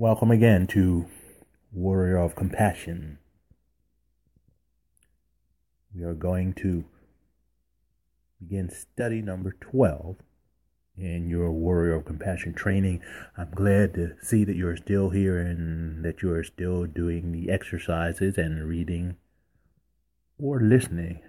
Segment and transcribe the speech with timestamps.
[0.00, 1.04] Welcome again to
[1.70, 3.18] Warrior of Compassion.
[5.94, 6.86] We are going to
[8.40, 10.16] begin study number 12
[10.96, 13.02] in your Warrior of Compassion training.
[13.36, 17.50] I'm glad to see that you're still here and that you are still doing the
[17.50, 19.16] exercises and reading
[20.38, 21.20] or listening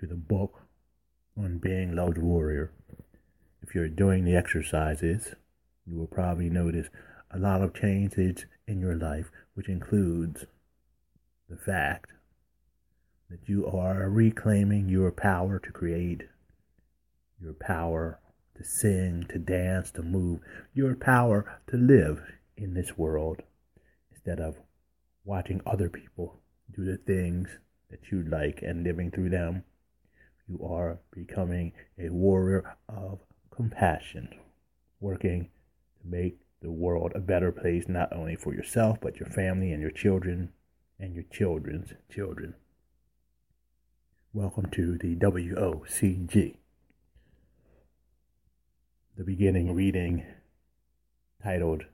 [0.00, 0.62] to the book
[1.36, 2.72] on being loved warrior.
[3.62, 5.36] If you're doing the exercises,
[5.86, 6.88] you will probably notice
[7.30, 10.46] a lot of changes in your life, which includes
[11.48, 12.10] the fact
[13.30, 16.22] that you are reclaiming your power to create,
[17.40, 18.18] your power
[18.56, 20.40] to sing, to dance, to move,
[20.74, 22.22] your power to live
[22.56, 23.42] in this world
[24.10, 24.56] instead of
[25.24, 26.40] watching other people
[26.74, 27.48] do the things
[27.90, 29.64] that you like and living through them.
[30.48, 33.20] You are becoming a warrior of
[33.50, 34.28] compassion,
[35.00, 35.50] working
[36.00, 39.80] to make the world a better place, not only for yourself, but your family and
[39.80, 40.52] your children
[40.98, 42.54] and your children's children.
[44.32, 46.56] Welcome to the WOCG.
[49.16, 50.26] The beginning reading
[51.42, 51.84] titled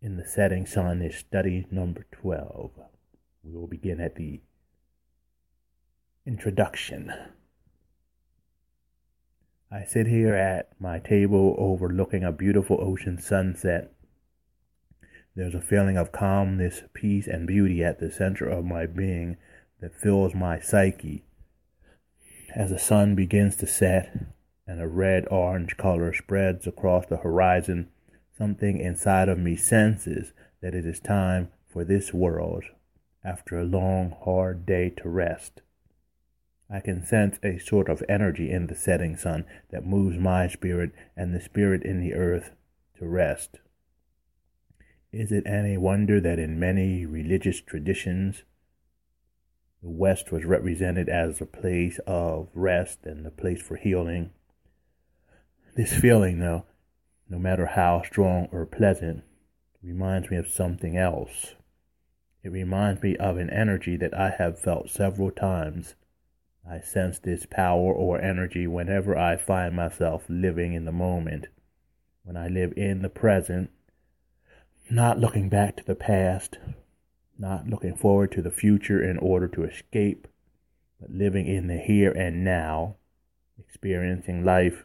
[0.00, 2.70] In the Setting Sun is study number 12.
[3.42, 4.40] We will begin at the
[6.24, 7.12] introduction.
[9.74, 13.90] I sit here at my table overlooking a beautiful ocean sunset.
[15.34, 19.38] There's a feeling of calmness, peace, and beauty at the center of my being
[19.80, 21.24] that fills my psyche.
[22.54, 24.14] As the sun begins to set
[24.66, 27.88] and a red orange color spreads across the horizon,
[28.36, 32.64] something inside of me senses that it is time for this world,
[33.24, 35.62] after a long, hard day, to rest.
[36.72, 40.92] I can sense a sort of energy in the setting sun that moves my spirit
[41.14, 42.52] and the spirit in the earth
[42.98, 43.58] to rest.
[45.12, 48.44] Is it any wonder that in many religious traditions,
[49.82, 54.30] the West was represented as a place of rest and a place for healing?
[55.76, 56.64] This feeling, though,
[57.28, 59.24] no matter how strong or pleasant,
[59.82, 61.54] reminds me of something else.
[62.42, 65.96] It reminds me of an energy that I have felt several times
[66.68, 71.48] I sense this power or energy whenever I find myself living in the moment.
[72.22, 73.70] When I live in the present,
[74.88, 76.58] not looking back to the past,
[77.36, 80.28] not looking forward to the future in order to escape,
[81.00, 82.94] but living in the here and now,
[83.58, 84.84] experiencing life,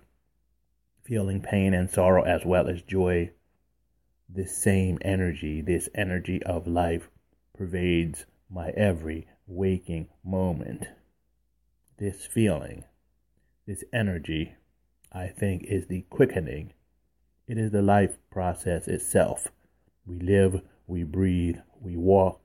[1.03, 3.31] feeling pain and sorrow as well as joy.
[4.27, 7.07] This same energy, this energy of life,
[7.55, 10.87] pervades my every waking moment
[11.97, 12.84] this feeling,
[13.66, 14.53] this energy,
[15.12, 16.74] I think, is the quickening.
[17.47, 19.47] It is the life process itself.
[20.06, 22.40] We live, we breathe, we walk,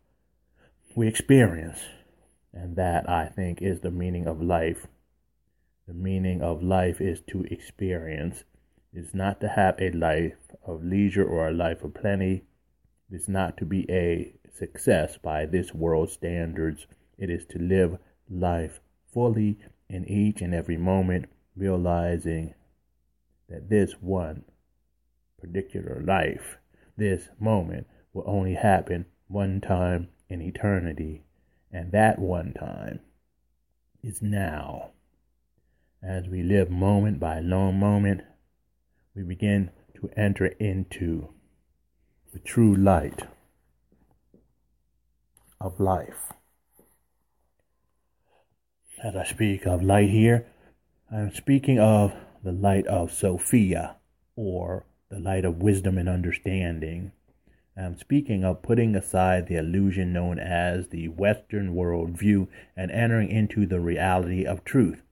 [0.94, 1.80] we experience.
[2.52, 4.86] And that, I think, is the meaning of life.
[5.86, 8.44] The meaning of life is to experience.
[8.92, 10.36] It's not to have a life
[10.66, 12.44] of leisure or a life of plenty.
[13.10, 16.86] It's not to be a success by this world's standards.
[17.18, 17.98] It is to live
[18.30, 18.80] life
[19.12, 19.58] fully
[19.88, 22.54] in each and every moment, realizing
[23.48, 24.44] that this one
[25.40, 26.58] particular life,
[26.96, 31.24] this moment, will only happen one time in eternity,
[31.70, 33.00] and that one time
[34.02, 34.90] is now.
[36.02, 38.22] As we live moment by moment,
[39.14, 41.28] we begin to enter into
[42.32, 43.22] the true light
[45.60, 46.32] of life.
[49.02, 50.46] As I speak of light here,
[51.10, 52.14] I'm speaking of
[52.44, 53.96] the light of Sophia,
[54.36, 57.10] or the light of wisdom and understanding.
[57.76, 62.46] I'm speaking of putting aside the illusion known as the Western world view
[62.76, 65.02] and entering into the reality of truth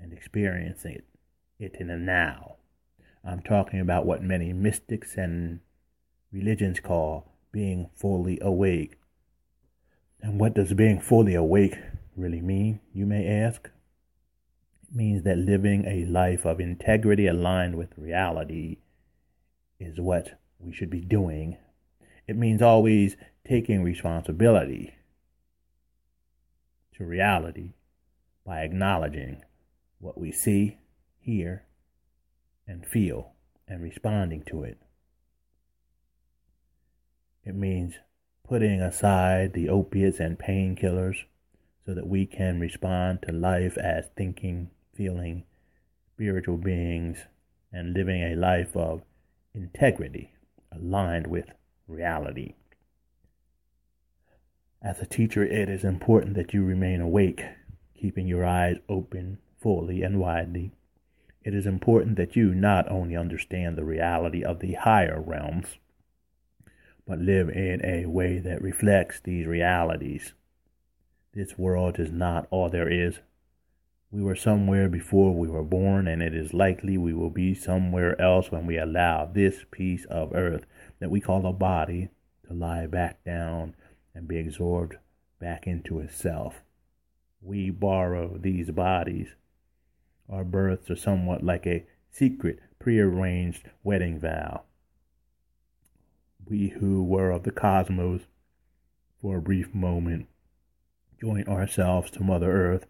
[0.00, 1.04] and experiencing it,
[1.58, 2.56] it in the now.
[3.22, 5.60] I'm talking about what many mystics and
[6.32, 8.96] religions call being fully awake.
[10.22, 11.76] And what does being fully awake
[12.16, 13.70] really mean, you may ask?
[14.88, 18.78] It means that living a life of integrity aligned with reality
[19.78, 21.56] is what we should be doing.
[22.26, 23.16] It means always
[23.46, 24.94] taking responsibility
[26.96, 27.72] to reality
[28.44, 29.42] by acknowledging
[29.98, 30.78] what we see,
[31.18, 31.64] hear,
[32.66, 33.32] and feel
[33.66, 34.78] and responding to it.
[37.44, 37.94] It means
[38.46, 41.24] putting aside the opiates and painkillers
[41.84, 45.44] so that we can respond to life as thinking, feeling,
[46.14, 47.18] spiritual beings,
[47.72, 49.02] and living a life of
[49.54, 50.32] integrity
[50.70, 51.46] aligned with
[51.88, 52.54] reality.
[54.80, 57.44] As a teacher, it is important that you remain awake,
[57.98, 60.72] keeping your eyes open fully and widely.
[61.44, 65.78] It is important that you not only understand the reality of the higher realms,
[67.06, 70.34] but live in a way that reflects these realities.
[71.34, 73.20] This world is not all there is.
[74.10, 78.20] We were somewhere before we were born, and it is likely we will be somewhere
[78.20, 80.66] else when we allow this piece of earth
[80.98, 82.10] that we call a body
[82.46, 83.74] to lie back down
[84.14, 84.96] and be absorbed
[85.40, 86.62] back into itself.
[87.40, 89.28] We borrow these bodies.
[90.28, 94.64] Our births are somewhat like a secret, prearranged wedding vow.
[96.44, 98.20] We who were of the cosmos
[99.22, 100.26] for a brief moment
[101.22, 102.86] join ourselves to Mother Earth.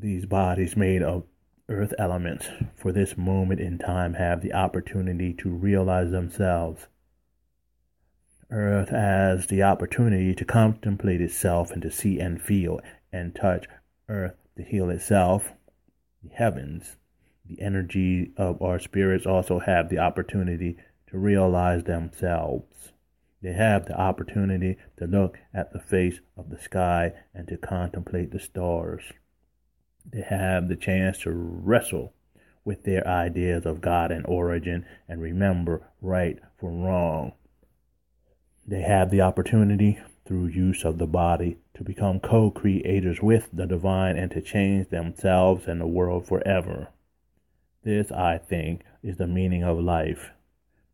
[0.00, 1.26] These bodies made of
[1.68, 6.88] earth elements for this moment in time have the opportunity to realize themselves.
[8.50, 12.80] Earth has the opportunity to contemplate itself and to see and feel
[13.12, 13.66] and touch.
[14.08, 15.52] Earth to heal itself.
[16.24, 16.96] The heavens,
[17.46, 20.78] the energy of our spirits also have the opportunity
[21.10, 22.92] to realize themselves.
[23.40, 28.32] They have the opportunity to look at the face of the sky and to contemplate
[28.32, 29.02] the stars.
[30.04, 32.14] They have the chance to wrestle
[32.64, 37.32] with their ideas of God and origin and remember right from wrong.
[38.66, 43.66] They have the opportunity, through use of the body, to become co creators with the
[43.66, 46.88] divine and to change themselves and the world forever.
[47.82, 50.32] This, I think, is the meaning of life.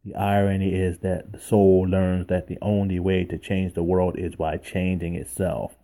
[0.04, 4.18] The irony is that the soul learns that the only way to change the world
[4.18, 5.76] is by changing itself.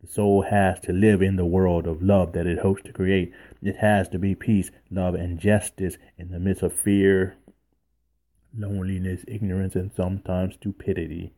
[0.00, 3.32] The soul has to live in the world of love that it hopes to create.
[3.62, 7.36] It has to be peace, love, and justice in the midst of fear,
[8.56, 11.32] loneliness, ignorance, and sometimes stupidity.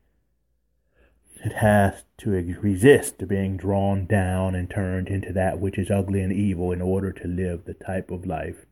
[1.44, 6.32] It has to resist being drawn down and turned into that which is ugly and
[6.32, 8.64] evil in order to live the type of life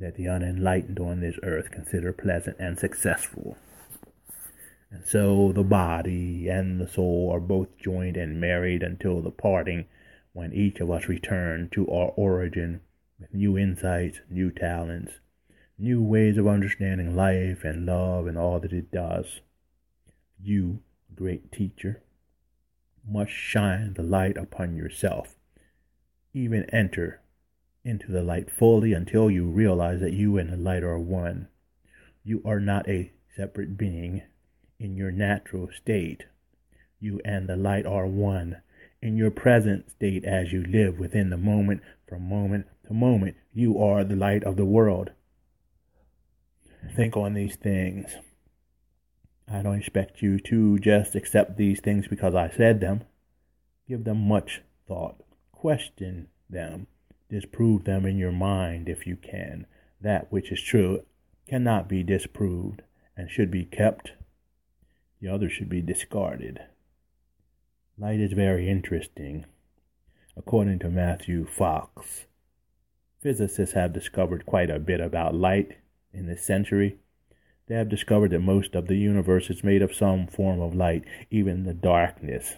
[0.00, 3.56] that the unenlightened on this earth consider pleasant and successful.
[4.90, 9.86] And so the body and the soul are both joined and married until the parting,
[10.32, 12.80] when each of us return to our origin
[13.18, 15.14] with new insights, new talents,
[15.78, 19.40] new ways of understanding life and love and all that it does.
[20.40, 20.80] You,
[21.14, 22.02] great teacher,
[23.06, 25.34] must shine the light upon yourself.
[26.32, 27.20] Even enter
[27.88, 31.48] into the light fully until you realize that you and the light are one.
[32.22, 34.22] You are not a separate being
[34.78, 36.24] in your natural state.
[37.00, 38.60] You and the light are one.
[39.00, 43.82] In your present state, as you live within the moment, from moment to moment, you
[43.82, 45.12] are the light of the world.
[46.94, 48.16] Think on these things.
[49.50, 53.04] I don't expect you to just accept these things because I said them.
[53.88, 55.22] Give them much thought.
[55.52, 56.86] Question them
[57.28, 59.66] disprove them in your mind if you can.
[60.00, 61.02] That which is true
[61.48, 62.82] cannot be disproved
[63.16, 64.12] and should be kept.
[65.20, 66.60] The other should be discarded.
[67.98, 69.44] Light is very interesting.
[70.36, 72.26] According to Matthew Fox,
[73.20, 75.78] physicists have discovered quite a bit about light
[76.12, 76.98] in this century.
[77.66, 81.04] They have discovered that most of the universe is made of some form of light,
[81.30, 82.54] even the darkness.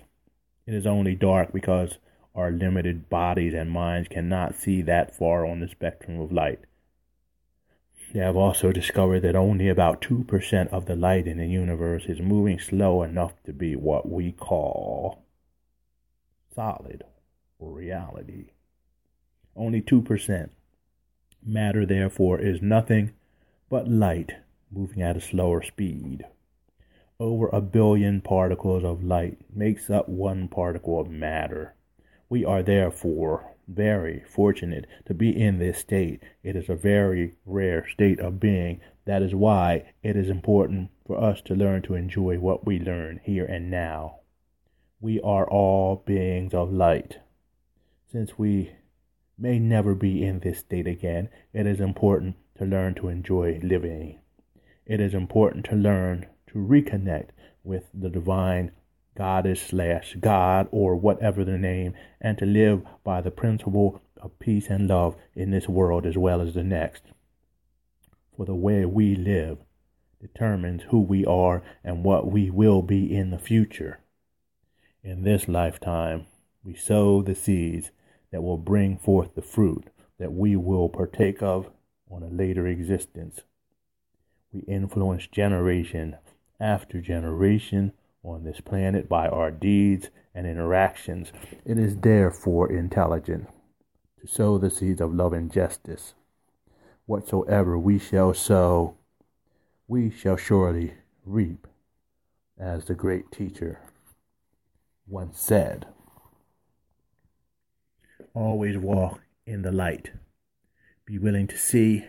[0.66, 1.98] It is only dark because
[2.34, 6.60] our limited bodies and minds cannot see that far on the spectrum of light.
[8.12, 12.20] They have also discovered that only about 2% of the light in the universe is
[12.20, 15.22] moving slow enough to be what we call
[16.54, 17.04] solid
[17.60, 18.50] reality.
[19.54, 20.50] Only 2%.
[21.44, 23.12] Matter, therefore, is nothing
[23.68, 24.32] but light
[24.70, 26.24] moving at a slower speed.
[27.18, 31.74] Over a billion particles of light makes up one particle of matter.
[32.30, 36.22] We are therefore very fortunate to be in this state.
[36.44, 38.80] It is a very rare state of being.
[39.04, 43.20] That is why it is important for us to learn to enjoy what we learn
[43.24, 44.20] here and now.
[45.00, 47.18] We are all beings of light.
[48.12, 48.76] Since we
[49.36, 54.20] may never be in this state again, it is important to learn to enjoy living.
[54.86, 57.30] It is important to learn to reconnect
[57.64, 58.70] with the divine
[59.16, 64.68] goddess slash God or whatever the name, and to live by the principle of peace
[64.68, 67.02] and love in this world as well as the next.
[68.36, 69.58] For the way we live
[70.20, 74.00] determines who we are and what we will be in the future.
[75.02, 76.26] In this lifetime,
[76.62, 77.90] we sow the seeds
[78.30, 79.88] that will bring forth the fruit
[80.18, 81.70] that we will partake of
[82.10, 83.40] on a later existence.
[84.52, 86.16] We influence generation
[86.60, 91.32] after generation on this planet by our deeds and interactions.
[91.64, 93.48] It is therefore intelligent
[94.20, 96.14] to sow the seeds of love and justice.
[97.06, 98.96] Whatsoever we shall sow,
[99.88, 101.66] we shall surely reap,
[102.58, 103.80] as the great teacher
[105.08, 105.86] once said.
[108.34, 110.12] Always walk in the light.
[111.04, 112.04] Be willing to see,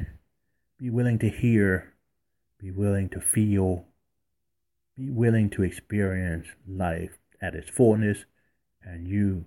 [0.78, 1.94] be willing to hear,
[2.60, 3.86] be willing to feel,
[5.02, 8.26] be willing to experience life at its fullness,
[8.84, 9.46] and you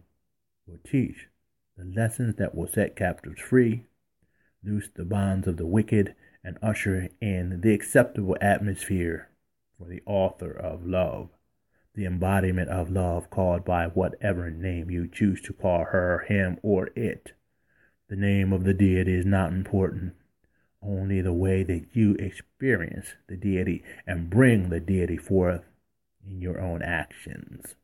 [0.67, 1.29] will teach
[1.77, 3.85] the lessons that will set captives free,
[4.65, 9.29] loose the bonds of the wicked, and usher in the acceptable atmosphere
[9.79, 11.29] for the author of love,
[11.95, 16.91] the embodiment of love called by whatever name you choose to call her, him, or
[16.97, 17.33] it.
[18.09, 20.15] The name of the deity is not important,
[20.85, 25.63] only the way that you experience the deity and bring the deity forth
[26.27, 27.75] in your own actions.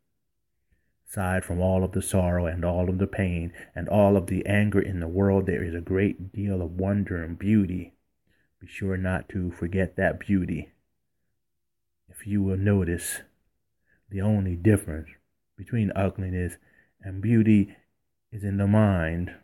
[1.08, 4.46] Aside from all of the sorrow and all of the pain and all of the
[4.46, 7.94] anger in the world, there is a great deal of wonder and beauty.
[8.60, 10.70] Be sure not to forget that beauty.
[12.08, 13.22] If you will notice,
[14.08, 15.08] the only difference
[15.56, 16.58] between ugliness
[17.02, 17.76] and beauty
[18.30, 19.34] is in the mind.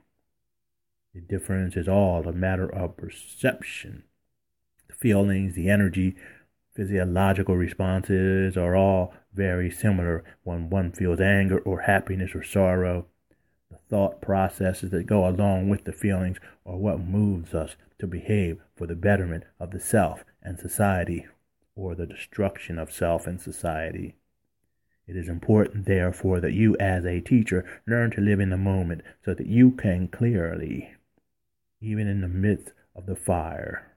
[1.16, 4.02] The difference is all a matter of perception.
[4.86, 6.14] The feelings, the energy,
[6.74, 13.06] physiological responses are all very similar when one feels anger or happiness or sorrow.
[13.70, 18.60] The thought processes that go along with the feelings are what moves us to behave
[18.76, 21.24] for the betterment of the self and society,
[21.74, 24.16] or the destruction of self and society.
[25.06, 29.00] It is important, therefore, that you, as a teacher, learn to live in the moment
[29.24, 30.92] so that you can clearly,
[31.86, 33.96] even in the midst of the fire.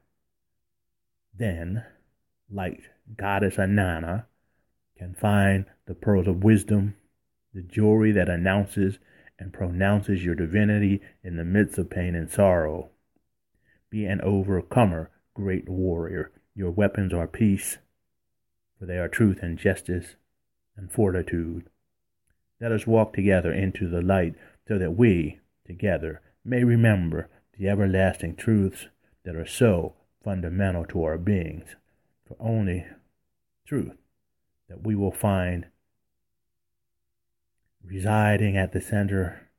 [1.36, 1.84] Then,
[2.52, 2.82] like
[3.18, 4.26] Goddess Inanna,
[4.96, 6.96] can find the pearls of wisdom,
[7.54, 9.00] the jewelry that announces
[9.40, 12.90] and pronounces your divinity in the midst of pain and sorrow.
[13.90, 16.32] Be an overcomer, great warrior.
[16.54, 17.80] Your weapons are peace,
[18.78, 20.16] for they are truth and justice
[20.78, 21.70] and fortitude.
[22.62, 24.36] Let us walk together into the light
[24.68, 27.30] so that we, together, may remember
[27.60, 28.88] the everlasting truths
[29.26, 31.76] that are so fundamental to our beings.
[32.26, 32.86] For only
[33.68, 33.98] truth
[34.70, 35.66] that we will find
[37.84, 39.50] residing at the center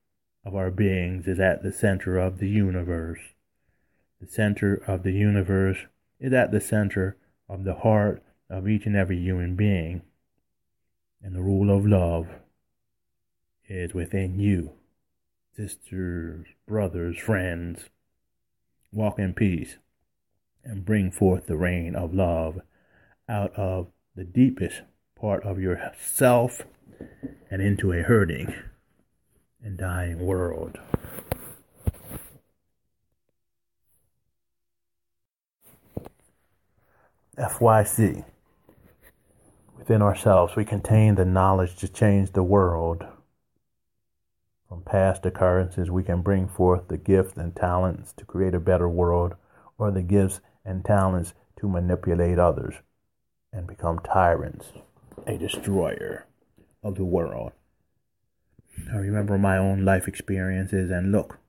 [0.46, 3.20] of our beings is at the center of the universe.
[4.18, 5.78] The center of the universe
[6.18, 10.02] is at the center of the heart of each and every human being.
[11.22, 12.28] And the rule of love
[13.68, 14.79] is within you.
[15.60, 17.90] Sisters, brothers, friends,
[18.92, 19.76] walk in peace
[20.64, 22.62] and bring forth the rain of love
[23.28, 24.80] out of the deepest
[25.20, 26.62] part of yourself
[27.50, 28.54] and into a hurting
[29.62, 30.78] and dying world.
[37.36, 38.24] FYC.
[39.76, 43.04] Within ourselves, we contain the knowledge to change the world.
[44.70, 48.88] From past occurrences, we can bring forth the gifts and talents to create a better
[48.88, 49.34] world,
[49.76, 52.76] or the gifts and talents to manipulate others
[53.52, 54.66] and become tyrants
[55.26, 56.28] a destroyer
[56.84, 57.50] of the world.
[58.92, 61.40] I remember my own life experiences and look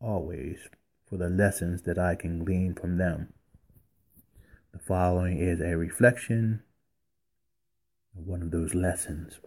[0.00, 0.70] always
[1.04, 3.34] for the lessons that I can glean from them.
[4.72, 6.62] The following is a reflection
[8.16, 9.38] of one of those lessons.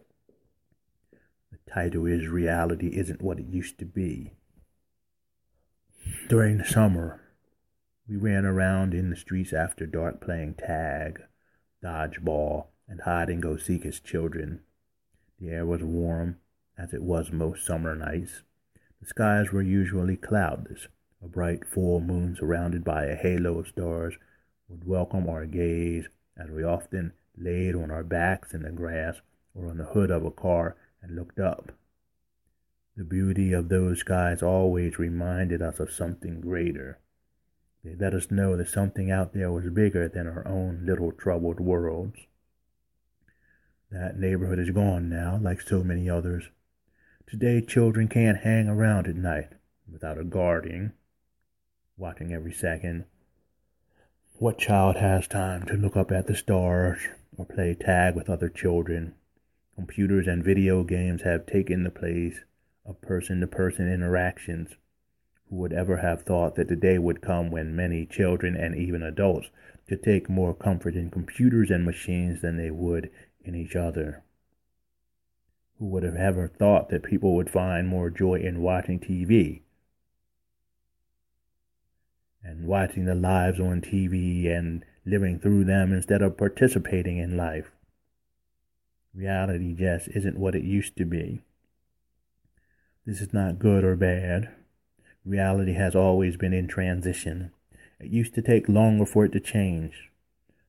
[1.54, 4.34] The title is Reality Isn't What It Used to Be.
[6.28, 7.22] During the summer,
[8.10, 11.22] we ran around in the streets after dark playing tag,
[11.84, 14.62] dodgeball, and hide and go seek as children.
[15.40, 16.38] The air was warm,
[16.76, 18.42] as it was most summer nights.
[19.00, 20.88] The skies were usually cloudless.
[21.24, 24.16] A bright full moon surrounded by a halo of stars
[24.68, 29.22] would welcome our gaze as we often laid on our backs in the grass
[29.54, 31.72] or on the hood of a car and looked up.
[32.98, 36.98] The beauty of those skies always reminded us of something greater.
[37.84, 41.60] They let us know that something out there was bigger than our own little troubled
[41.60, 42.18] worlds.
[43.92, 46.46] That neighborhood is gone now, like so many others.
[47.28, 49.50] Today, children can't hang around at night
[49.92, 50.94] without a guardian
[51.98, 53.06] watching every second.
[54.34, 57.00] What child has time to look up at the stars
[57.38, 59.16] or play tag with other children?
[59.76, 62.44] Computers and video games have taken the place
[62.86, 64.76] of person to person interactions.
[65.50, 69.02] Who would ever have thought that the day would come when many children and even
[69.02, 69.50] adults
[69.88, 73.10] could take more comfort in computers and machines than they would
[73.44, 74.24] in each other?
[75.80, 79.64] Who would have ever thought that people would find more joy in watching TV
[82.44, 87.73] and watching the lives on TV and living through them instead of participating in life?
[89.14, 91.42] Reality just isn't what it used to be.
[93.06, 94.50] This is not good or bad.
[95.26, 97.52] Reality has always been in transition.
[98.00, 100.10] It used to take longer for it to change.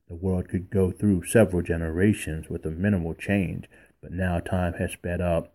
[0.08, 3.66] The world could go through several generations with a minimal change,
[4.02, 5.54] but now time has sped up.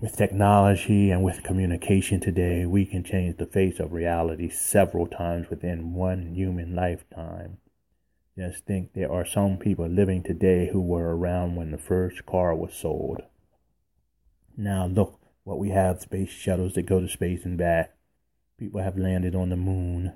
[0.00, 5.50] With technology and with communication today, we can change the face of reality several times
[5.50, 7.58] within one human lifetime.
[8.36, 12.52] Just think there are some people living today who were around when the first car
[12.52, 13.22] was sold.
[14.56, 17.94] Now look what we have space shuttles that go to space and back.
[18.58, 20.14] People have landed on the moon.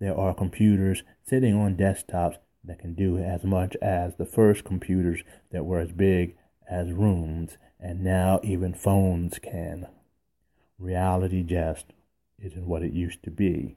[0.00, 5.22] There are computers sitting on desktops that can do as much as the first computers
[5.52, 6.36] that were as big
[6.68, 9.86] as rooms, and now even phones can.
[10.76, 11.86] Reality just
[12.40, 13.76] isn't what it used to be.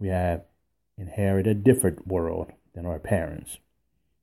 [0.00, 0.42] We have
[0.96, 3.58] inherited a different world than our parents.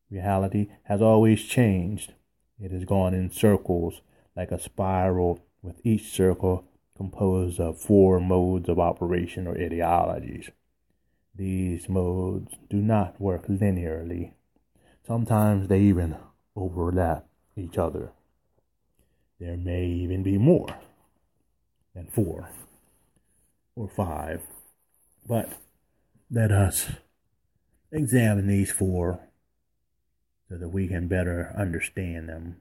[0.09, 2.13] Reality has always changed.
[2.57, 4.00] It has gone in circles
[4.33, 6.63] like a spiral, with each circle
[6.95, 10.51] composed of four modes of operation or ideologies.
[11.35, 14.31] These modes do not work linearly.
[15.05, 16.15] Sometimes they even
[16.55, 17.25] overlap
[17.57, 18.12] each other.
[19.38, 20.77] There may even be more
[21.93, 22.47] than four
[23.75, 24.43] or five,
[25.27, 25.50] but
[26.31, 26.91] let us
[27.95, 29.19] examine these four
[30.49, 32.57] so that we can better understand them.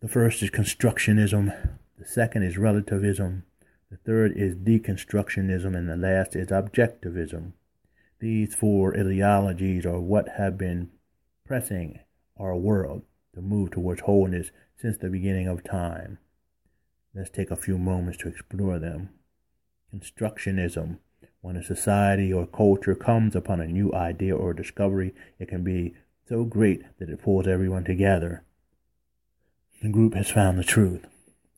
[0.00, 3.44] The first is constructionism, the second is relativism,
[3.90, 7.52] the third is deconstructionism, and the last is objectivism.
[8.18, 10.90] These four ideologies are what have been
[11.44, 12.00] pressing
[12.36, 13.02] our world
[13.34, 16.18] to move towards wholeness since the beginning of time.
[17.14, 19.10] Let's take a few moments to explore them.
[19.94, 20.98] Constructionism
[21.40, 25.94] when a society or culture comes upon a new idea or discovery, it can be
[26.28, 28.44] so great that it pulls everyone together.
[29.82, 31.06] The group has found the truth.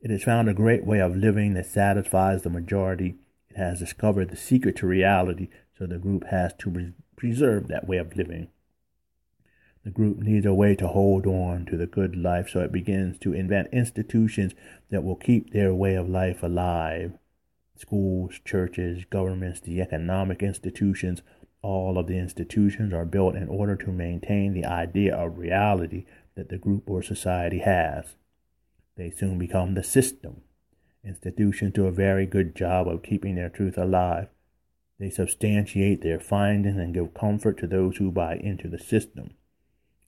[0.00, 3.16] It has found a great way of living that satisfies the majority.
[3.50, 7.98] It has discovered the secret to reality, so the group has to preserve that way
[7.98, 8.48] of living.
[9.84, 13.18] The group needs a way to hold on to the good life, so it begins
[13.18, 14.54] to invent institutions
[14.90, 17.18] that will keep their way of life alive
[17.76, 21.22] schools, churches, governments, the economic institutions,
[21.62, 26.04] all of the institutions are built in order to maintain the idea of reality
[26.34, 28.16] that the group or society has.
[28.96, 30.42] They soon become the system.
[31.04, 34.28] Institutions do a very good job of keeping their truth alive.
[34.98, 39.34] They substantiate their findings and give comfort to those who buy into the system.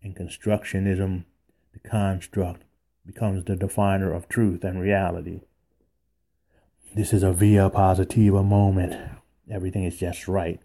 [0.02, 1.24] In constructionism,
[1.72, 2.62] the construct
[3.04, 5.40] becomes the definer of truth and reality.
[6.96, 8.94] This is a via positiva moment.
[9.50, 10.60] Everything is just right.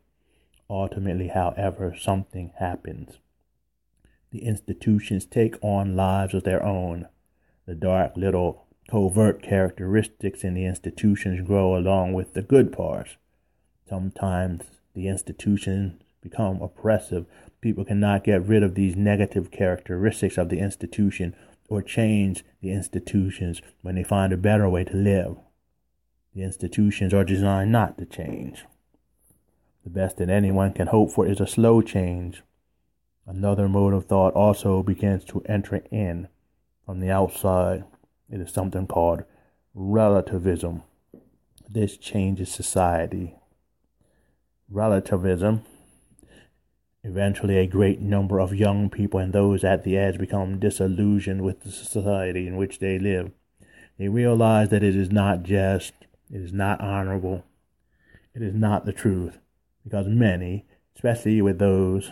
[0.69, 3.17] Ultimately, however, something happens.
[4.29, 7.07] The institutions take on lives of their own.
[7.65, 13.17] The dark little covert characteristics in the institutions grow along with the good parts.
[13.89, 17.25] Sometimes the institutions become oppressive.
[17.59, 21.35] People cannot get rid of these negative characteristics of the institution
[21.69, 25.35] or change the institutions when they find a better way to live.
[26.35, 28.65] The institutions are designed not to change.
[29.83, 32.43] The best that anyone can hope for is a slow change.
[33.25, 36.27] Another mode of thought also begins to enter in
[36.85, 37.83] from the outside.
[38.29, 39.23] It is something called
[39.73, 40.83] relativism.
[41.67, 43.35] This changes society.
[44.69, 45.63] Relativism.
[47.03, 51.61] Eventually, a great number of young people and those at the edge become disillusioned with
[51.61, 53.31] the society in which they live.
[53.97, 55.93] They realize that it is not just
[56.31, 57.43] it is not honorable.
[58.35, 59.39] It is not the truth.
[59.83, 60.65] Because many,
[60.95, 62.11] especially with those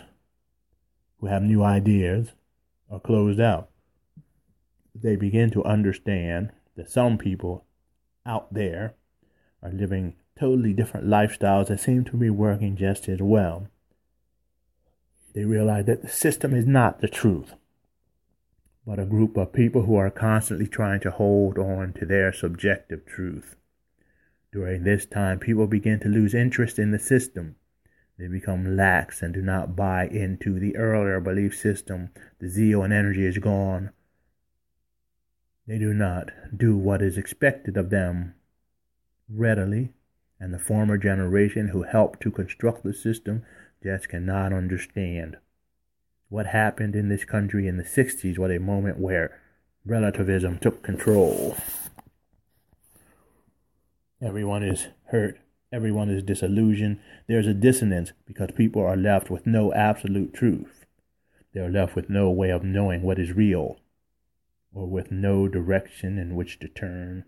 [1.20, 2.32] who have new ideas,
[2.90, 3.68] are closed out.
[4.94, 7.64] They begin to understand that some people
[8.26, 8.94] out there
[9.62, 13.68] are living totally different lifestyles that seem to be working just as well.
[15.34, 17.54] They realize that the system is not the truth,
[18.86, 23.04] but a group of people who are constantly trying to hold on to their subjective
[23.06, 23.56] truth.
[24.52, 27.56] During this time, people begin to lose interest in the system.
[28.18, 32.10] They become lax and do not buy into the earlier belief system.
[32.40, 33.90] The zeal and energy is gone.
[35.66, 38.34] They do not do what is expected of them.
[39.28, 39.92] readily,
[40.40, 43.44] and the former generation who helped to construct the system
[43.82, 45.36] just cannot understand.
[46.30, 49.38] What happened in this country in the 60s was a moment where
[49.84, 51.56] relativism took control.
[54.20, 55.38] Everyone is hurt.
[55.70, 56.98] Everyone is disillusioned.
[57.28, 60.86] There's a dissonance because people are left with no absolute truth.
[61.54, 63.78] They are left with no way of knowing what is real,
[64.74, 67.26] or with no direction in which to turn.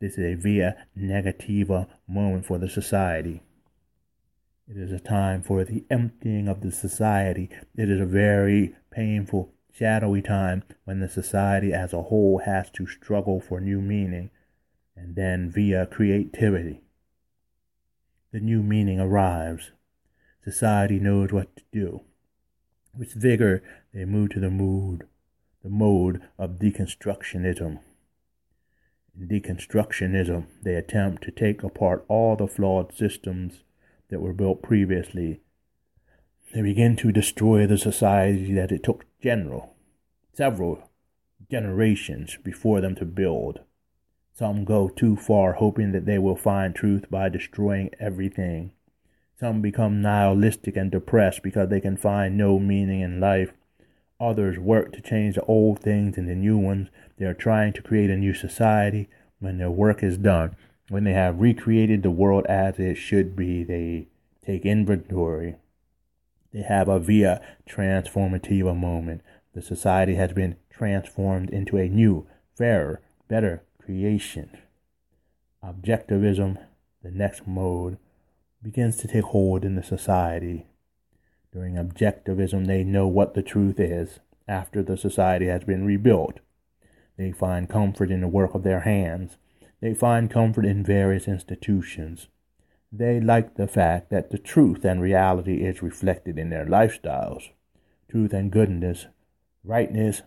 [0.00, 3.42] This is a via negativa moment for the society.
[4.68, 7.50] It is a time for the emptying of the society.
[7.76, 12.86] It is a very painful, shadowy time when the society as a whole has to
[12.88, 14.30] struggle for new meaning
[14.96, 16.78] and then via creativa.
[18.32, 19.72] The new meaning arrives.
[20.44, 22.00] Society knows what to do.
[22.96, 23.62] With vigor,
[23.94, 25.06] they move to the mood,
[25.62, 27.78] the mode of deconstructionism.
[29.18, 33.62] In deconstructionism, they attempt to take apart all the flawed systems
[34.08, 35.40] that were built previously.
[36.54, 39.74] They begin to destroy the society that it took general,
[40.34, 40.90] several
[41.50, 43.60] generations before them to build.
[44.34, 48.72] Some go too far, hoping that they will find truth by destroying everything.
[49.38, 53.52] Some become nihilistic and depressed because they can find no meaning in life.
[54.18, 56.88] Others work to change the old things into new ones.
[57.18, 59.08] They are trying to create a new society.
[59.38, 60.56] When their work is done,
[60.88, 64.08] when they have recreated the world as it should be, they
[64.46, 65.56] take inventory.
[66.52, 69.22] They have a via transformativa moment.
[69.54, 74.58] The society has been transformed into a new, fairer, better creation.
[75.64, 76.58] Objectivism,
[77.02, 77.98] the next mode,
[78.62, 80.66] begins to take hold in the society.
[81.52, 86.40] During objectivism, they know what the truth is after the society has been rebuilt.
[87.16, 89.36] They find comfort in the work of their hands.
[89.80, 92.28] They find comfort in various institutions.
[92.90, 97.50] They like the fact that the truth and reality is reflected in their lifestyles.
[98.10, 99.06] Truth and goodness,
[99.64, 100.22] rightness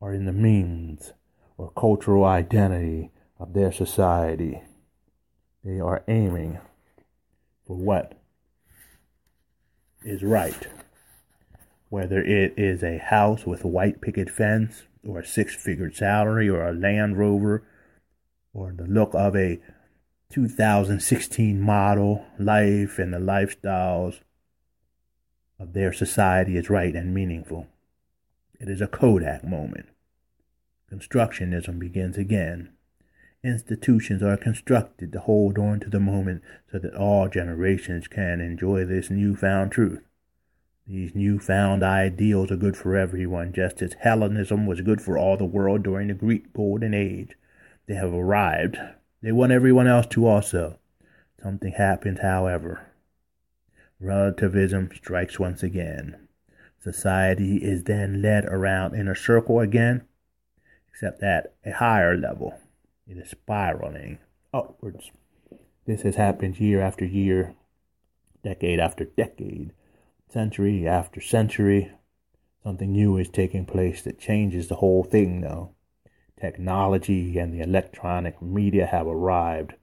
[0.00, 1.12] are in the means
[1.58, 4.62] or cultural identity of their society.
[5.64, 6.58] They are aiming
[7.66, 8.18] for what
[10.04, 10.68] is right.
[11.88, 16.48] Whether it is a house with a white picket fence, or a six figure salary,
[16.48, 17.62] or a Land Rover,
[18.52, 19.60] or the look of a
[20.30, 24.20] 2016 model life and the lifestyles
[25.58, 27.68] of their society is right and meaningful.
[28.58, 29.86] It is a Kodak moment.
[30.92, 32.70] Constructionism begins again.
[33.42, 38.84] Institutions are constructed to hold on to the moment so that all generations can enjoy
[38.84, 40.02] this newfound truth.
[40.86, 45.44] These newfound ideals are good for everyone, just as Hellenism was good for all the
[45.44, 47.36] world during the Greek Golden Age.
[47.86, 48.78] They have arrived.
[49.20, 50.78] They want everyone else to also.
[51.42, 52.86] Something happens, however.
[53.98, 56.28] Relativism strikes once again.
[56.78, 60.05] Society is then led around in a circle again,
[60.96, 62.58] except at a higher level.
[63.06, 64.18] It is spiraling
[64.54, 65.10] upwards.
[65.84, 67.54] This has happened year after year,
[68.42, 69.74] decade after decade,
[70.30, 71.92] century after century.
[72.62, 75.72] Something new is taking place that changes the whole thing now.
[76.40, 79.74] Technology and the electronic media have arrived.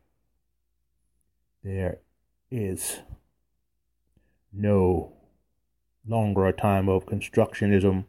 [1.64, 2.00] There
[2.50, 3.02] is
[4.52, 5.14] no
[6.08, 8.06] longer a time of constructionism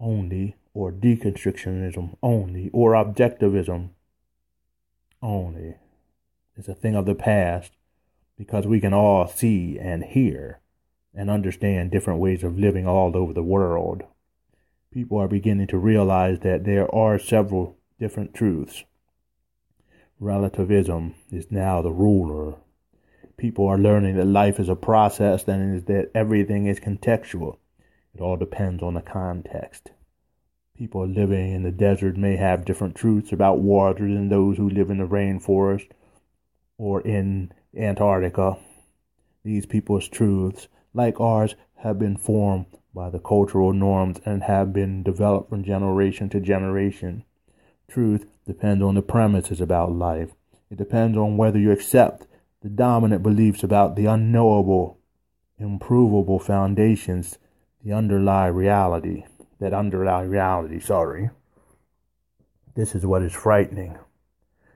[0.00, 3.88] only or deconstructionism only or objectivism
[5.22, 5.74] only.
[6.54, 7.72] It's a thing of the past
[8.36, 10.60] because we can all see and hear
[11.14, 14.02] and understand different ways of living all over the world.
[14.92, 18.84] People are beginning to realize that there are several different truths.
[20.20, 22.56] Relativism is now the ruler.
[23.38, 27.56] People are learning that life is a process and that everything is contextual.
[28.14, 29.92] It all depends on the context.
[30.78, 34.90] People living in the desert may have different truths about water than those who live
[34.90, 35.88] in the rainforest
[36.76, 38.58] or in Antarctica.
[39.42, 45.02] These people's truths, like ours, have been formed by the cultural norms and have been
[45.02, 47.24] developed from generation to generation.
[47.88, 50.32] Truth depends on the premises about life.
[50.70, 52.26] It depends on whether you accept
[52.60, 54.98] the dominant beliefs about the unknowable,
[55.58, 57.38] improvable foundations,
[57.82, 59.24] the underlie reality
[59.60, 61.30] that underlie reality, sorry.
[62.74, 63.98] This is what is frightening.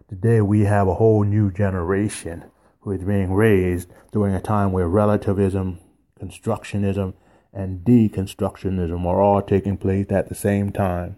[0.08, 2.44] Today we have a whole new generation
[2.80, 5.78] who is being raised during a time where relativism,
[6.20, 7.14] constructionism,
[7.52, 11.16] and deconstructionism are all taking place at the same time.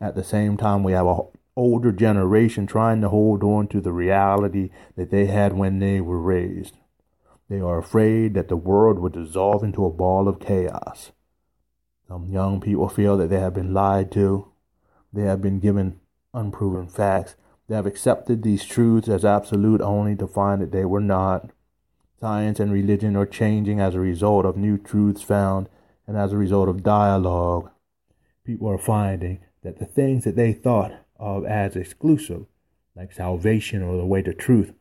[0.00, 1.20] At the same time, we have an
[1.56, 6.20] older generation trying to hold on to the reality that they had when they were
[6.20, 6.76] raised.
[7.50, 11.10] They are afraid that the world would dissolve into a ball of chaos.
[12.10, 14.48] Some young people feel that they have been lied to.
[15.12, 16.00] They have been given
[16.34, 17.36] unproven facts.
[17.68, 21.50] They have accepted these truths as absolute only to find that they were not.
[22.18, 25.68] Science and religion are changing as a result of new truths found
[26.04, 27.70] and as a result of dialogue.
[28.42, 32.46] People are finding that the things that they thought of as exclusive,
[32.96, 34.72] like salvation or the way to truth,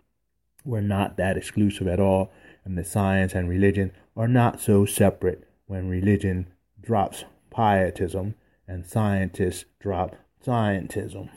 [0.66, 2.32] were not that exclusive at all,
[2.66, 6.48] and the science and religion are not so separate when religion
[6.82, 8.36] drops pietism
[8.68, 10.16] and scientists drop
[10.46, 11.30] scientism.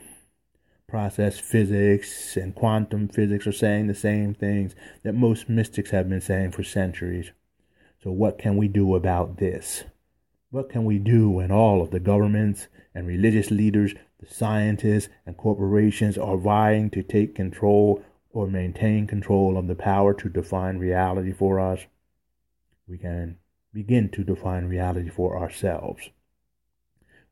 [0.87, 6.20] Process physics and quantum physics are saying the same things that most mystics have been
[6.20, 7.33] saying for centuries.
[8.02, 9.85] So, what can we do about this?
[10.50, 15.37] What can we do when all of the governments and religious leaders, the scientists and
[15.37, 21.33] corporations are vying to take control or maintain control of the power to define reality
[21.33, 21.87] for us?
[22.87, 23.38] We can
[23.72, 26.11] begin to define reality for ourselves.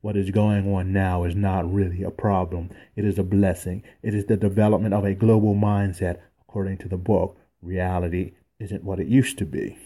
[0.01, 2.71] What is going on now is not really a problem.
[2.97, 3.83] It is a blessing.
[4.03, 6.19] It is the development of a global mindset.
[6.41, 9.79] According to the book, reality isn't what it used to be.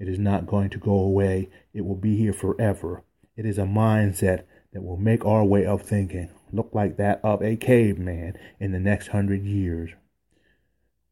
[0.00, 1.48] It is not going to go away.
[1.72, 3.04] It will be here forever.
[3.36, 7.42] It is a mindset that will make our way of thinking look like that of
[7.42, 9.90] a caveman in the next hundred years.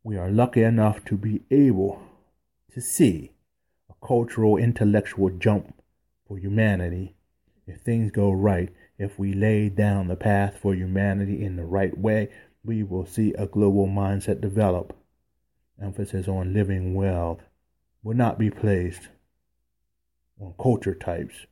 [0.03, 2.03] We are lucky enough to be able
[2.73, 3.34] to see
[4.05, 5.75] cultural intellectual jump
[6.29, 7.15] for humanity
[7.67, 11.97] if things go right, if we lay down the path for humanity in the right
[11.97, 12.29] way,
[12.63, 14.97] we will see a global mindset develop.
[15.81, 17.41] Emphasis on living well
[18.03, 19.09] will not be placed
[20.41, 21.47] on culture types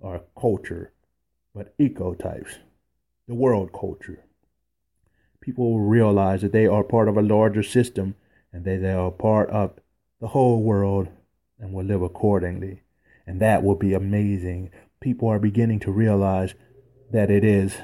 [0.00, 0.92] or culture,
[1.54, 2.58] but eco types,
[3.28, 4.24] the world culture.
[5.40, 8.16] People will realize that they are part of a larger system
[8.52, 9.78] and that they are part of
[10.20, 11.08] the whole world
[11.62, 12.82] and will live accordingly.
[13.26, 14.70] And that will be amazing
[15.02, 16.54] people are beginning to realize
[17.10, 17.76] that it is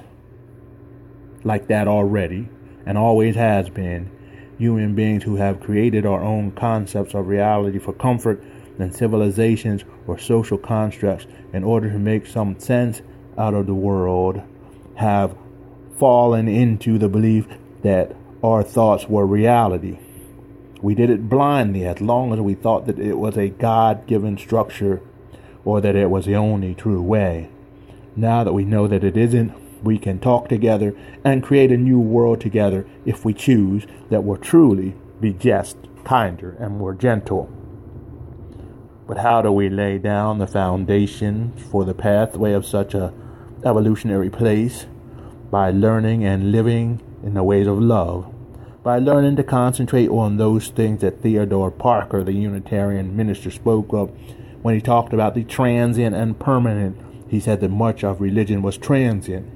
[1.44, 2.48] like that already
[2.86, 4.10] and always has been.
[4.56, 8.42] Human beings who have created our own concepts of reality for comfort
[8.78, 13.02] and civilizations or social constructs in order to make some sense
[13.36, 14.40] out of the world
[14.94, 15.36] have
[15.96, 17.46] fallen into the belief
[17.82, 19.98] that our thoughts were reality.
[20.80, 24.38] We did it blindly as long as we thought that it was a God given
[24.38, 25.00] structure
[25.64, 27.50] or that it was the only true way.
[28.14, 32.00] Now that we know that it isn't, we can talk together and create a new
[32.00, 37.52] world together if we choose that will truly be just, kinder, and more gentle.
[39.06, 43.12] But how do we lay down the foundation for the pathway of such a
[43.64, 44.86] evolutionary place?
[45.50, 48.32] By learning and living in the ways of love.
[48.88, 54.08] By learning to concentrate on those things that Theodore Parker, the Unitarian minister, spoke of
[54.62, 56.96] when he talked about the transient and permanent,
[57.28, 59.46] he said that much of religion was transient.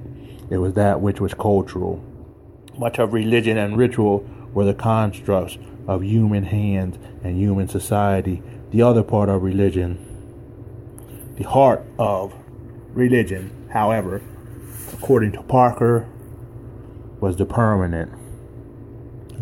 [0.51, 2.05] It was that which was cultural.
[2.77, 5.57] Much of religion and ritual were the constructs
[5.89, 8.43] of human hands and human society.
[8.71, 9.97] The other part of religion,
[11.39, 12.35] the heart of
[12.93, 14.21] religion, however,
[14.93, 16.07] according to Parker,
[17.19, 18.13] was the permanent.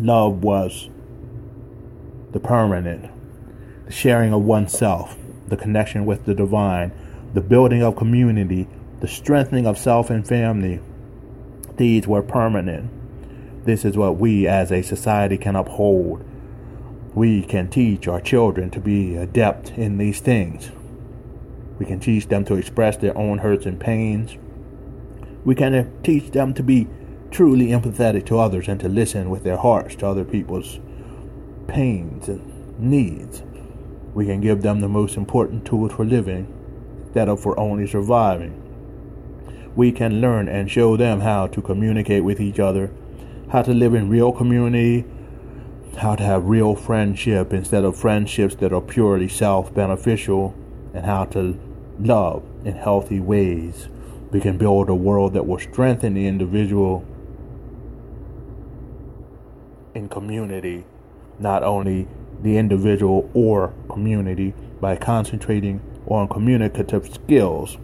[0.01, 0.89] Love was
[2.31, 3.11] the permanent,
[3.85, 5.15] the sharing of oneself,
[5.47, 6.91] the connection with the divine,
[7.35, 8.67] the building of community,
[8.99, 10.79] the strengthening of self and family.
[11.77, 12.89] These were permanent.
[13.65, 16.25] This is what we as a society can uphold.
[17.13, 20.71] We can teach our children to be adept in these things.
[21.77, 24.35] We can teach them to express their own hurts and pains.
[25.45, 26.87] We can teach them to be
[27.31, 30.79] truly empathetic to others and to listen with their hearts to other people's
[31.67, 33.41] pains and needs.
[34.13, 36.53] We can give them the most important tools for living
[37.13, 38.57] that are for only surviving.
[39.75, 42.91] We can learn and show them how to communicate with each other,
[43.51, 45.05] how to live in real community,
[45.97, 50.53] how to have real friendship instead of friendships that are purely self beneficial,
[50.93, 51.57] and how to
[51.99, 53.87] love in healthy ways.
[54.31, 57.05] We can build a world that will strengthen the individual
[59.93, 60.85] in community,
[61.39, 62.07] not only
[62.41, 67.77] the individual or community by concentrating on communicative skills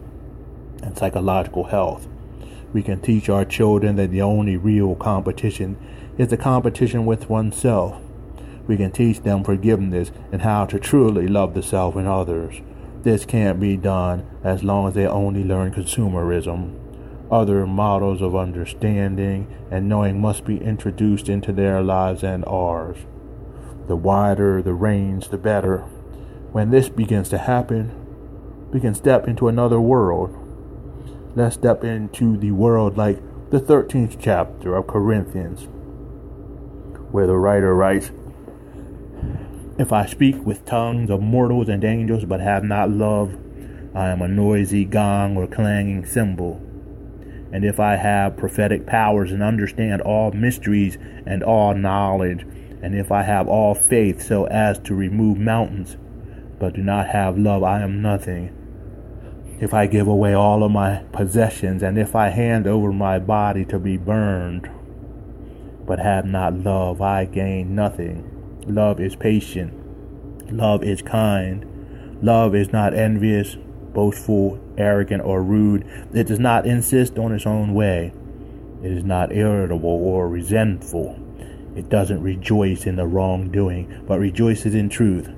[0.82, 2.08] and psychological health.
[2.72, 5.78] We can teach our children that the only real competition
[6.18, 8.00] is the competition with oneself.
[8.66, 12.60] We can teach them forgiveness and how to truly love the self and others.
[13.02, 16.87] This can't be done as long as they only learn consumerism.
[17.30, 22.98] Other models of understanding and knowing must be introduced into their lives and ours.
[23.86, 25.78] The wider the range, the better.
[26.52, 27.92] When this begins to happen,
[28.70, 30.36] we can step into another world.
[31.34, 33.18] Let's step into the world like
[33.50, 35.68] the 13th chapter of Corinthians,
[37.10, 38.10] where the writer writes,
[39.78, 43.36] If I speak with tongues of mortals and angels but have not love,
[43.94, 46.60] I am a noisy gong or clanging cymbal.
[47.52, 52.46] And if I have prophetic powers and understand all mysteries and all knowledge,
[52.82, 55.96] and if I have all faith so as to remove mountains,
[56.58, 58.54] but do not have love, I am nothing.
[59.60, 63.64] If I give away all of my possessions, and if I hand over my body
[63.66, 64.70] to be burned,
[65.86, 68.62] but have not love, I gain nothing.
[68.66, 69.72] Love is patient.
[70.52, 71.64] Love is kind.
[72.22, 73.56] Love is not envious,
[73.94, 75.86] boastful, arrogant, or rude.
[76.14, 78.12] It does not insist on its own way.
[78.82, 81.18] It is not irritable or resentful.
[81.76, 85.28] It doesn't rejoice in the wrongdoing, but rejoices in truth.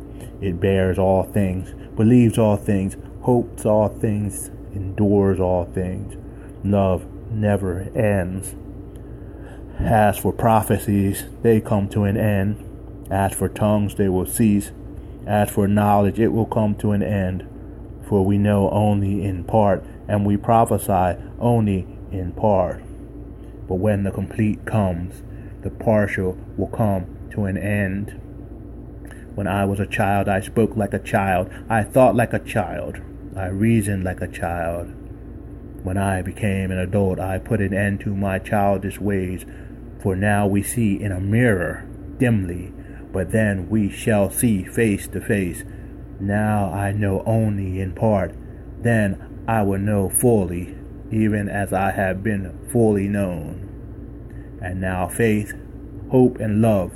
[0.40, 6.16] It bears all things, believes all things, hopes all things, endures all things.
[6.64, 8.54] Love never ends.
[9.78, 12.66] As for prophecies, they come to an end.
[13.10, 14.72] As for tongues, they will cease.
[15.26, 17.46] As for knowledge, it will come to an end.
[18.10, 22.82] For we know only in part, and we prophesy only in part.
[23.68, 25.22] But when the complete comes,
[25.62, 28.20] the partial will come to an end.
[29.36, 31.50] When I was a child, I spoke like a child.
[31.68, 33.00] I thought like a child.
[33.36, 34.92] I reasoned like a child.
[35.84, 39.46] When I became an adult, I put an end to my childish ways.
[40.02, 42.72] For now we see in a mirror, dimly,
[43.12, 45.62] but then we shall see face to face.
[46.20, 48.34] Now I know only in part.
[48.82, 50.76] Then I will know fully,
[51.10, 54.58] even as I have been fully known.
[54.62, 55.54] And now faith,
[56.10, 56.92] hope, and love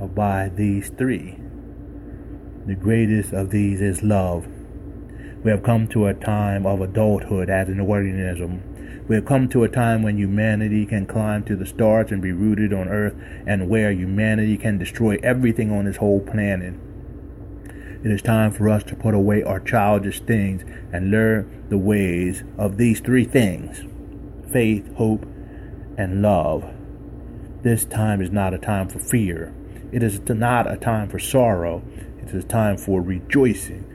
[0.00, 1.38] abide by these three.
[2.66, 4.46] The greatest of these is love.
[5.44, 8.62] We have come to a time of adulthood as an organism.
[9.06, 12.32] We have come to a time when humanity can climb to the stars and be
[12.32, 13.14] rooted on earth,
[13.46, 16.74] and where humanity can destroy everything on this whole planet.
[18.04, 20.62] It is time for us to put away our childish things
[20.92, 23.82] and learn the ways of these three things
[24.52, 25.24] faith, hope,
[25.96, 26.70] and love.
[27.62, 29.54] This time is not a time for fear.
[29.90, 31.82] It is not a time for sorrow.
[32.20, 33.90] It is a time for rejoicing.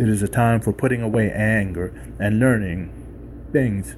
[0.00, 3.94] It is a time for putting away anger and learning things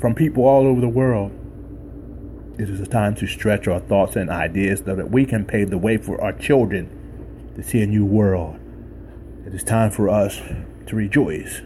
[0.00, 1.32] from people all over the world.
[2.60, 5.70] It is a time to stretch our thoughts and ideas so that we can pave
[5.70, 6.95] the way for our children
[7.56, 8.60] to see a new world.
[9.46, 10.40] It is time for us
[10.86, 11.62] to rejoice.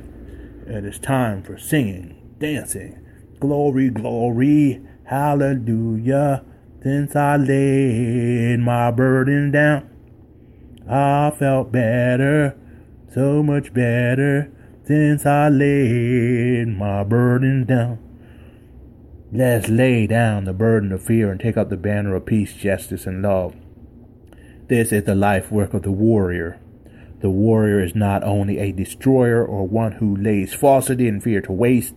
[0.66, 3.04] It is time for singing, dancing.
[3.40, 6.44] Glory, glory, hallelujah.
[6.82, 9.90] Since I laid my burden down,
[10.88, 12.56] I felt better
[13.12, 14.50] so much better
[14.86, 17.98] since I laid my burden down.
[19.32, 23.06] Let's lay down the burden of fear and take up the banner of peace, justice,
[23.06, 23.54] and love.
[24.70, 26.60] This is the life work of the warrior.
[27.22, 31.50] The warrior is not only a destroyer or one who lays falsity and fear to
[31.50, 31.96] waste,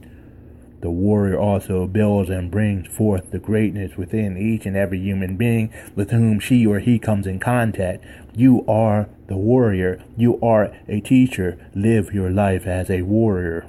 [0.82, 5.72] the warrior also builds and brings forth the greatness within each and every human being
[5.96, 8.04] with whom she or he comes in contact.
[8.34, 10.04] You are the warrior.
[10.18, 11.64] You are a teacher.
[11.76, 13.68] Live your life as a warrior.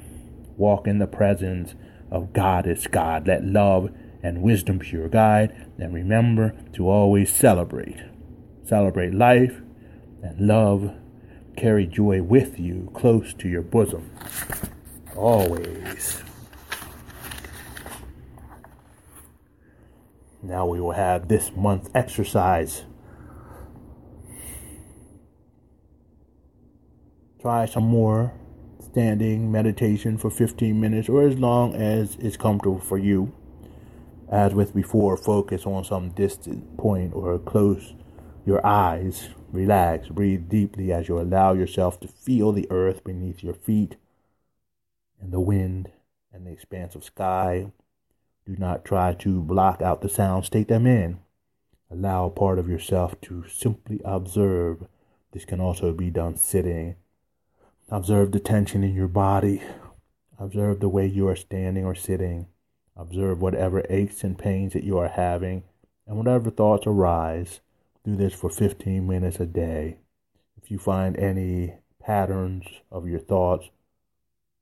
[0.57, 1.75] Walk in the presence
[2.11, 3.27] of God God.
[3.27, 3.91] Let love
[4.23, 5.55] and wisdom be your guide.
[5.77, 8.14] And remember to always celebrate.
[8.65, 9.61] Celebrate life
[10.23, 10.95] and love.
[11.57, 14.11] Carry joy with you close to your bosom.
[15.15, 16.23] Always.
[20.43, 22.85] Now we will have this month's exercise.
[27.41, 28.33] Try some more
[28.81, 33.33] standing meditation for 15 minutes or as long as is comfortable for you.
[34.31, 37.95] As with before, focus on some distant point or close
[38.47, 39.29] your eyes.
[39.51, 43.97] Relax, breathe deeply as you allow yourself to feel the earth beneath your feet
[45.21, 45.91] and the wind
[46.33, 47.71] and the expanse of sky
[48.47, 51.19] do not try to block out the sounds, take them in.
[51.91, 54.87] Allow part of yourself to simply observe.
[55.33, 56.97] This can also be done sitting.
[57.89, 59.63] Observe the tension in your body.
[60.39, 62.49] Observe the way you are standing or sitting.
[62.97, 65.65] Observe whatever aches and pains that you are having
[66.07, 67.61] and whatever thoughts arise.
[68.05, 69.97] Do this for 15 minutes a day.
[70.63, 73.71] If you find any patterns of your thoughts,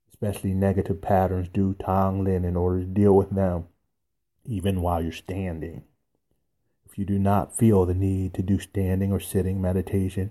[0.08, 3.64] especially negative patterns, do Tonglen in order to deal with them,
[4.44, 5.82] even while you're standing.
[6.88, 10.30] If you do not feel the need to do standing or sitting meditation,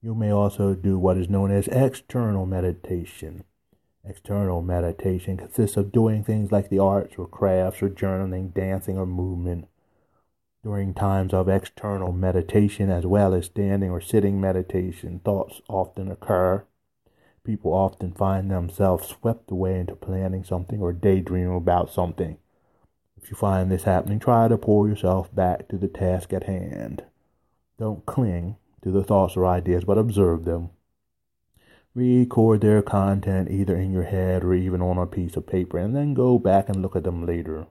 [0.00, 3.44] you may also do what is known as external meditation.
[4.04, 9.04] External meditation consists of doing things like the arts or crafts or journaling, dancing, or
[9.04, 9.68] movement.
[10.68, 16.62] During times of external meditation, as well as standing or sitting meditation, thoughts often occur.
[17.42, 22.36] People often find themselves swept away into planning something or daydreaming about something.
[23.16, 27.02] If you find this happening, try to pull yourself back to the task at hand.
[27.78, 30.68] Don't cling to the thoughts or ideas, but observe them.
[31.94, 35.96] Record their content either in your head or even on a piece of paper, and
[35.96, 37.68] then go back and look at them later.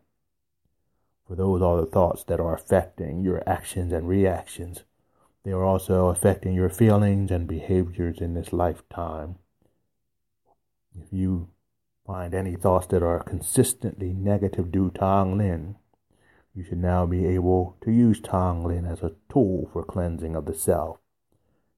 [1.28, 4.84] For those are the thoughts that are affecting your actions and reactions.
[5.44, 9.36] They are also affecting your feelings and behaviors in this lifetime.
[10.96, 11.50] If you
[12.06, 15.76] find any thoughts that are consistently negative, do Tonglen.
[16.56, 20.54] You should now be able to use Tonglen as a tool for cleansing of the
[20.54, 20.98] self.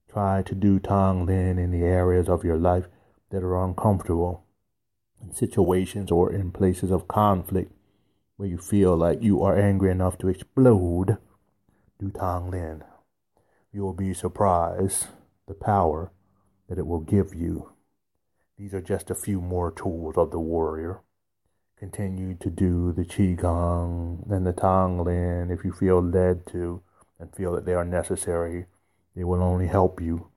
[0.08, 2.86] Try to do Tonglen in the areas of your life
[3.30, 4.44] that are uncomfortable,
[5.20, 7.72] in situations or in places of conflict
[8.40, 11.18] where you feel like you are angry enough to explode.
[11.98, 12.80] Do Tonglen.
[13.70, 15.08] You will be surprised
[15.46, 16.10] the power
[16.66, 17.72] that it will give you.
[18.56, 21.02] These are just a few more tools of the warrior.
[21.78, 26.80] Continue to do the Qigong and the Tonglen if you feel led to
[27.18, 28.64] and feel that they are necessary
[29.14, 30.28] they will only help you.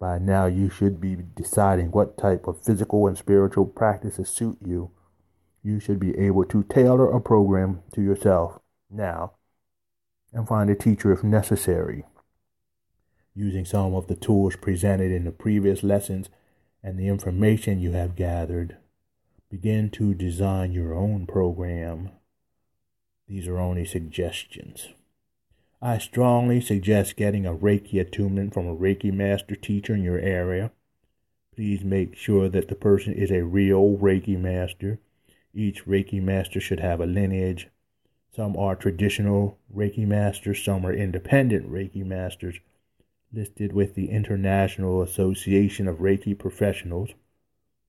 [0.00, 4.90] By now, you should be deciding what type of physical and spiritual practices suit you.
[5.62, 8.58] You should be able to tailor a program to yourself
[8.90, 9.32] now
[10.32, 12.04] and find a teacher if necessary.
[13.34, 16.28] Using some of the tools presented in the previous lessons
[16.82, 18.76] and the information you have gathered,
[19.50, 22.10] begin to design your own program.
[23.28, 24.88] These are only suggestions.
[25.80, 30.72] I strongly suggest getting a Reiki attunement from a Reiki master teacher in your area.
[31.54, 34.98] Please make sure that the person is a real Reiki master.
[35.54, 37.68] Each Reiki master should have a lineage.
[38.34, 42.60] Some are traditional Reiki masters, some are independent Reiki masters
[43.32, 47.10] listed with the International Association of Reiki Professionals,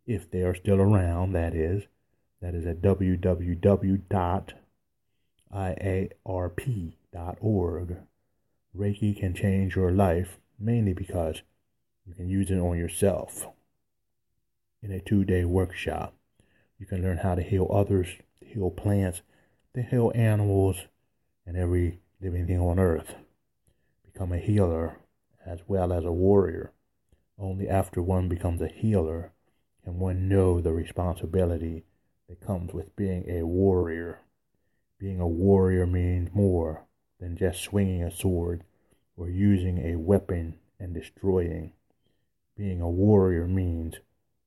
[0.06, 1.84] if they are still around, that is.
[2.42, 4.60] That is at www.iarp.com
[7.40, 7.98] org.
[8.76, 11.42] Reiki can change your life mainly because
[12.06, 13.48] you can use it on yourself.
[14.82, 16.14] In a two day workshop,
[16.80, 18.08] you can learn how to heal others,
[18.40, 19.22] to heal plants,
[19.74, 20.88] to heal animals,
[21.46, 23.16] and every living thing on earth.
[24.06, 24.98] Become a healer
[25.46, 26.72] as well as a warrior.
[27.38, 29.32] Only after one becomes a healer
[29.84, 31.84] can one know the responsibility
[32.30, 34.20] that comes with being a warrior.
[35.00, 36.86] Being a warrior means more
[37.20, 38.64] than just swinging a sword
[39.18, 41.74] or using a weapon and destroying.
[42.56, 43.96] Being a warrior means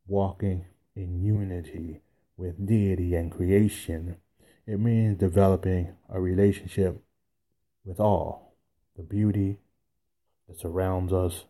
[0.07, 2.01] walking in unity
[2.37, 4.17] with deity and creation.
[4.67, 7.03] It means developing a relationship
[7.85, 8.57] with all,
[8.97, 9.59] the beauty
[10.49, 11.45] that surrounds us,